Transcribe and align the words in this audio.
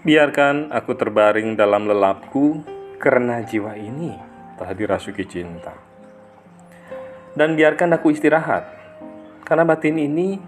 Biarkan 0.00 0.72
aku 0.72 0.96
terbaring 0.96 1.60
dalam 1.60 1.84
lelapku 1.84 2.64
karena 2.96 3.44
jiwa 3.44 3.76
ini 3.76 4.16
telah 4.56 4.72
dirasuki 4.72 5.28
cinta. 5.28 5.76
Dan 7.36 7.52
biarkan 7.52 8.00
aku 8.00 8.08
istirahat 8.08 8.64
karena 9.44 9.68
batin 9.68 10.00
ini 10.00 10.40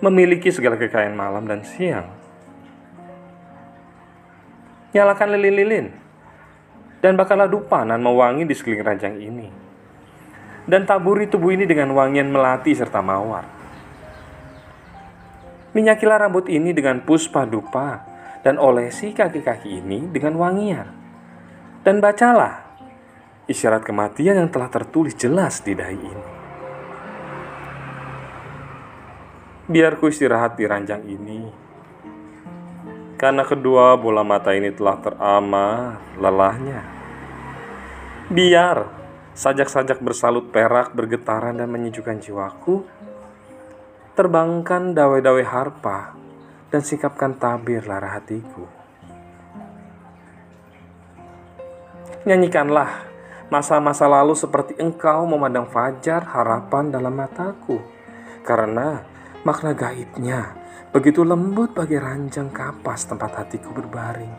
memiliki 0.00 0.48
segala 0.48 0.80
kekayaan 0.80 1.12
malam 1.12 1.44
dan 1.44 1.68
siang. 1.68 2.08
Nyalakan 4.96 5.36
lilin-lilin 5.36 5.92
dan 7.04 7.12
bakallah 7.12 7.44
dupanan 7.44 8.00
mewangi 8.00 8.48
di 8.48 8.56
sekeliling 8.56 8.88
ranjang 8.88 9.20
ini. 9.20 9.48
Dan 10.64 10.88
taburi 10.88 11.28
tubuh 11.28 11.52
ini 11.52 11.68
dengan 11.68 11.92
wangian 11.92 12.32
melati 12.32 12.72
serta 12.72 13.04
mawar. 13.04 13.44
Minyakilah 15.76 16.24
rambut 16.24 16.48
ini 16.48 16.72
dengan 16.72 17.04
puspa 17.04 17.44
dupa 17.44 18.16
dan 18.42 18.56
olesi 18.56 19.10
kaki-kaki 19.14 19.82
ini 19.82 20.06
dengan 20.10 20.38
wangian. 20.38 20.88
Dan 21.82 22.02
bacalah 22.02 22.68
isyarat 23.48 23.82
kematian 23.82 24.44
yang 24.44 24.50
telah 24.52 24.68
tertulis 24.68 25.16
jelas 25.16 25.64
di 25.64 25.72
dahi 25.72 25.98
ini. 25.98 26.26
Biar 29.68 30.00
ku 30.00 30.08
istirahat 30.08 30.56
di 30.56 30.64
ranjang 30.64 31.04
ini, 31.04 31.40
karena 33.20 33.44
kedua 33.44 34.00
bola 34.00 34.24
mata 34.24 34.56
ini 34.56 34.72
telah 34.72 34.96
terama 35.00 35.66
lelahnya. 36.16 36.80
Biar 38.32 38.88
sajak-sajak 39.36 40.00
bersalut 40.00 40.48
perak 40.48 40.96
bergetaran 40.96 41.60
dan 41.60 41.68
menyejukkan 41.68 42.16
jiwaku, 42.20 42.84
terbangkan 44.16 44.96
dawai-dawai 44.96 45.44
harpa 45.44 46.16
dan 46.68 46.84
sikapkan 46.84 47.36
tabir 47.36 47.84
lara 47.88 48.20
hatiku. 48.20 48.68
Nyanyikanlah 52.28 53.08
masa-masa 53.48 54.04
lalu 54.04 54.36
seperti 54.36 54.76
engkau 54.76 55.24
memandang 55.24 55.64
fajar 55.72 56.28
harapan 56.28 56.92
dalam 56.92 57.16
mataku, 57.16 57.80
karena 58.44 59.00
makna 59.48 59.72
gaibnya 59.72 60.52
begitu 60.92 61.24
lembut 61.24 61.72
bagi 61.72 61.96
ranjang 61.96 62.52
kapas 62.52 63.08
tempat 63.08 63.44
hatiku 63.44 63.72
berbaring. 63.72 64.32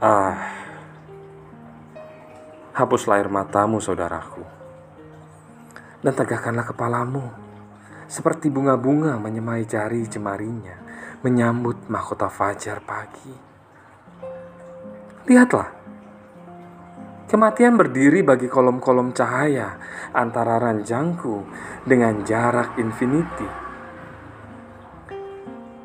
Ah, 0.00 0.36
hapuslah 2.72 3.20
air 3.20 3.28
matamu, 3.28 3.84
saudaraku, 3.84 4.40
dan 6.00 6.12
tegakkanlah 6.16 6.64
kepalamu 6.64 7.49
seperti 8.10 8.50
bunga-bunga 8.50 9.14
menyemai 9.22 9.62
jari 9.70 10.02
jemarinya 10.10 10.74
menyambut 11.22 11.86
mahkota 11.86 12.26
fajar 12.26 12.82
pagi. 12.82 13.30
Lihatlah, 15.30 15.80
Kematian 17.30 17.78
berdiri 17.78 18.26
bagi 18.26 18.50
kolom-kolom 18.50 19.14
cahaya 19.14 19.78
antara 20.10 20.58
ranjangku 20.58 21.46
dengan 21.86 22.26
jarak 22.26 22.74
infinity. 22.74 23.46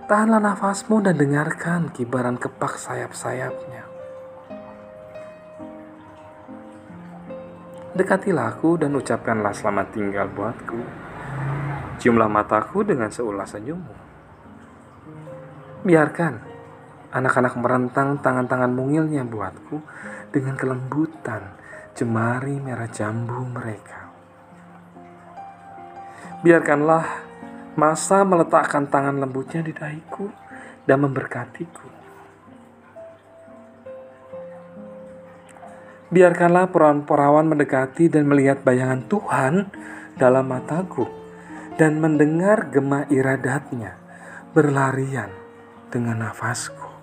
Tahanlah 0.10 0.42
nafasmu 0.42 1.06
dan 1.06 1.22
dengarkan 1.22 1.94
kibaran 1.94 2.42
kepak 2.42 2.82
sayap-sayapnya. 2.82 3.86
Dekatilah 7.94 8.50
aku 8.50 8.82
dan 8.82 8.98
ucapkanlah 8.98 9.54
selamat 9.54 9.94
tinggal 9.94 10.26
buatku. 10.34 11.05
Ciumlah 12.00 12.28
mataku 12.30 12.84
dengan 12.84 13.10
seulas 13.10 13.54
senyummu. 13.56 13.96
Biarkan 15.86 16.56
Anak-anak 17.16 17.56
merentang 17.56 18.20
tangan-tangan 18.20 18.76
mungilnya 18.76 19.24
buatku 19.24 19.80
dengan 20.36 20.60
kelembutan 20.60 21.56
jemari 21.96 22.60
merah 22.60 22.92
jambu 22.92 23.40
mereka. 23.40 24.12
Biarkanlah 26.44 27.24
masa 27.80 28.28
meletakkan 28.28 28.92
tangan 28.92 29.16
lembutnya 29.16 29.64
di 29.64 29.72
dahiku 29.72 30.28
dan 30.84 31.08
memberkatiku. 31.08 31.88
Biarkanlah 36.12 36.68
perawan-perawan 36.68 37.48
mendekati 37.48 38.12
dan 38.12 38.28
melihat 38.28 38.60
bayangan 38.68 39.08
Tuhan 39.08 39.72
dalam 40.20 40.52
mataku 40.52 41.25
dan 41.76 42.00
mendengar 42.00 42.72
gema 42.72 43.04
iradatnya 43.12 44.00
berlarian 44.56 45.32
dengan 45.92 46.28
nafasku. 46.28 46.96